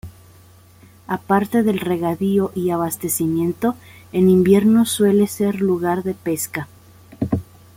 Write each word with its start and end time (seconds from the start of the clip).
Aparte 1.05 1.61
del 1.61 1.77
regadío 1.79 2.51
y 2.55 2.71
abastecimiento, 2.71 3.75
en 4.11 4.29
invierno 4.31 4.83
suele 4.87 5.27
ser 5.27 5.61
lugar 5.61 6.01
de 6.01 6.15
pesca. 6.15 6.67